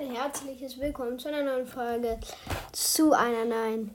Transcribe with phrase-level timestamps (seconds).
[0.00, 2.18] ein herzliches Willkommen zu einer neuen Folge.
[2.72, 3.94] Zu einer neuen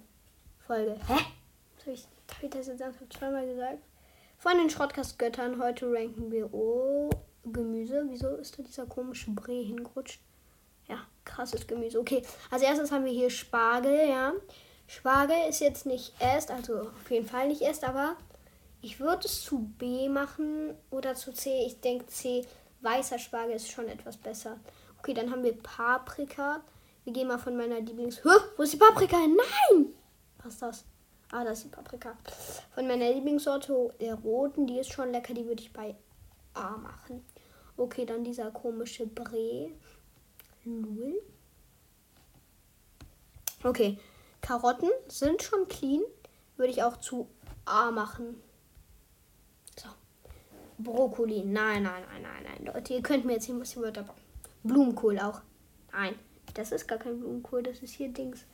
[0.67, 0.99] Folge.
[1.07, 1.13] Hä?
[1.13, 3.79] Habe ich, hab ich das jetzt einfach zweimal gesagt?
[4.37, 5.59] Von den Schrottkast-Göttern.
[5.59, 7.09] Heute ranken wir oh,
[7.43, 8.05] Gemüse.
[8.07, 10.21] Wieso ist da dieser komische Bree hingerutscht?
[10.87, 11.99] Ja, krasses Gemüse.
[11.99, 14.33] Okay, als erstes haben wir hier Spargel, ja.
[14.85, 18.15] Spargel ist jetzt nicht S, also auf jeden Fall nicht S, aber
[18.79, 21.65] ich würde es zu B machen oder zu C.
[21.65, 22.45] Ich denke C,
[22.81, 24.59] weißer Spargel ist schon etwas besser.
[25.05, 26.63] Okay, dann haben wir Paprika.
[27.03, 28.23] Wir gehen mal von meiner Lieblings...
[28.23, 28.29] Hä?
[28.57, 29.17] Wo ist die Paprika?
[29.17, 29.93] Nein!
[30.41, 30.85] Was ist das?
[31.29, 32.17] Ah, das ist die Paprika.
[32.73, 35.35] Von meiner Lieblingssorte, der roten, die ist schon lecker.
[35.35, 35.95] Die würde ich bei
[36.55, 37.23] A machen.
[37.77, 39.73] Okay, dann dieser komische Bree.
[40.63, 41.21] Null.
[43.63, 43.99] Okay,
[44.41, 46.01] Karotten sind schon clean.
[46.57, 47.29] Würde ich auch zu
[47.65, 48.41] A machen.
[49.79, 49.89] So.
[50.79, 51.43] Brokkoli.
[51.45, 52.73] Nein, nein, nein, nein, nein.
[52.73, 54.15] Leute, ihr könnt mir erzählen, was ihr wollt, aber
[54.65, 55.41] Blumenkohl auch.
[55.91, 56.15] Nein,
[56.53, 57.63] das ist gar kein Blumenkohl.
[57.63, 58.45] Das ist hier Dings.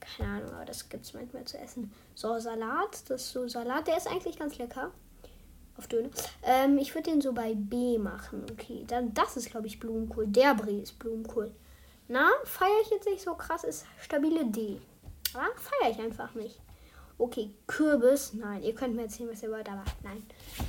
[0.00, 1.92] Keine Ahnung, aber das gibt es manchmal zu essen.
[2.14, 3.02] So, Salat.
[3.08, 3.86] Das ist so Salat.
[3.86, 4.90] Der ist eigentlich ganz lecker.
[5.76, 6.10] Auf Döner.
[6.42, 8.44] Ähm, ich würde den so bei B machen.
[8.52, 10.26] Okay, dann das ist, glaube ich, Blumenkohl.
[10.28, 11.52] Der Brie ist Blumenkohl.
[12.06, 14.78] Na, feiere ich jetzt nicht so krass, ist stabile D.
[15.32, 16.60] Aber feiere ich einfach nicht.
[17.16, 18.34] Okay, Kürbis.
[18.34, 20.22] Nein, ihr könnt mir erzählen, was ihr wollt, aber nein.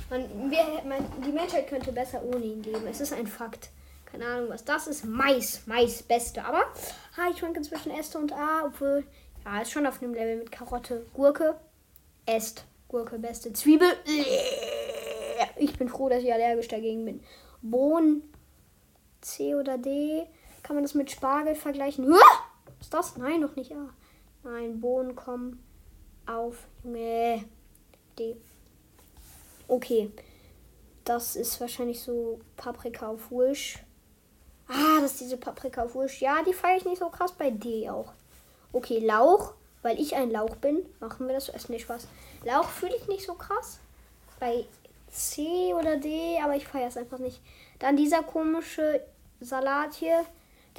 [0.08, 2.86] Man, wir, man, die Menschheit könnte besser ohne ihn leben.
[2.86, 3.70] Es ist ein Fakt.
[4.06, 5.04] Keine Ahnung, was das ist.
[5.04, 5.62] Mais.
[5.66, 6.44] Mais, beste.
[6.44, 6.60] Aber
[7.16, 9.06] ha, ich schwanke zwischen Äste und A, obwohl,
[9.44, 11.06] ja, ist schon auf einem Level mit Karotte.
[11.12, 11.56] Gurke.
[12.24, 12.64] Äst.
[12.88, 13.52] Gurke, beste.
[13.52, 13.88] Zwiebel.
[15.56, 17.20] Ich bin froh, dass ich allergisch dagegen bin.
[17.62, 18.22] Bohnen.
[19.20, 20.26] C oder D.
[20.62, 22.10] Kann man das mit Spargel vergleichen?
[22.80, 23.16] Ist das?
[23.16, 23.88] Nein, noch nicht A.
[24.44, 25.62] Nein, Bohnen kommen
[26.26, 26.68] auf.
[26.84, 27.44] Junge.
[28.18, 28.36] D.
[29.68, 30.10] Okay.
[31.04, 33.78] Das ist wahrscheinlich so Paprika auf Wish.
[34.68, 36.20] Ah, das ist diese Paprika auf Wish.
[36.20, 38.12] Ja, die feiere ich nicht so krass bei D auch.
[38.72, 39.54] Okay, Lauch.
[39.82, 42.08] Weil ich ein Lauch bin, machen wir das Essen nicht Spaß.
[42.44, 43.78] Lauch fühle ich nicht so krass.
[44.40, 44.64] Bei
[45.12, 47.40] C oder D, aber ich feiere es einfach nicht.
[47.78, 49.00] Dann dieser komische
[49.40, 50.24] Salat hier.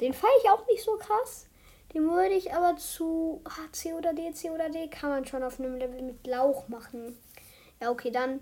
[0.00, 1.46] Den feiere ich auch nicht so krass.
[1.94, 5.42] Den würde ich aber zu ah, C oder D, C oder D kann man schon
[5.42, 7.16] auf einem Level mit Lauch machen.
[7.80, 8.40] Ja, okay, dann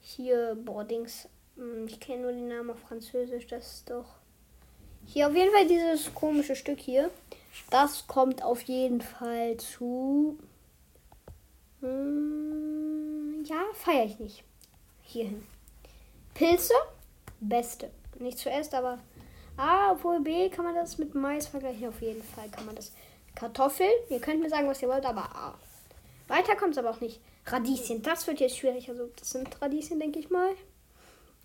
[0.00, 1.28] hier, boah, Dings.
[1.56, 4.16] Hm, ich kenne nur den Namen auf Französisch, das ist doch.
[5.06, 7.10] Hier auf jeden Fall dieses komische Stück hier.
[7.70, 10.38] Das kommt auf jeden Fall zu.
[11.80, 14.44] Hm, ja, feiere ich nicht.
[15.02, 15.46] Hierhin.
[16.34, 16.74] Pilze,
[17.40, 17.90] beste.
[18.18, 18.98] Nicht zuerst, aber
[19.56, 21.88] A, obwohl B kann man das mit Mais vergleichen.
[21.88, 22.92] Auf jeden Fall kann man das.
[23.34, 25.58] Kartoffeln, ihr könnt mir sagen, was ihr wollt, aber A.
[26.28, 27.20] Weiter kommt es aber auch nicht.
[27.46, 28.88] Radieschen, das wird jetzt schwierig.
[28.88, 30.50] Also, das sind Radieschen, denke ich mal.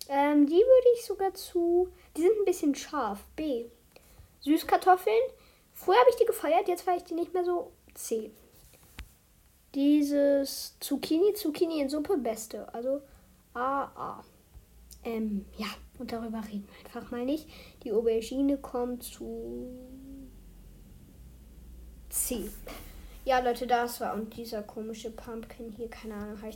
[0.08, 1.88] Ähm, die würde ich sogar zu.
[2.16, 3.24] Die sind ein bisschen scharf.
[3.34, 3.66] B.
[4.40, 5.14] Süßkartoffeln.
[5.72, 7.72] Früher habe ich die gefeiert, jetzt feiere ich die nicht mehr so.
[7.94, 8.30] C.
[9.74, 12.72] Dieses Zucchini, Zucchini in Suppe, beste.
[12.72, 13.02] Also
[13.54, 14.24] A, A.
[15.04, 15.66] Ähm, ja,
[15.98, 17.48] und darüber reden wir einfach mal nicht.
[17.82, 19.68] Die Aubergine kommt zu
[22.08, 22.50] C.
[23.24, 26.54] Ja, Leute, das war und dieser komische Pumpkin hier, keine Ahnung, habe ich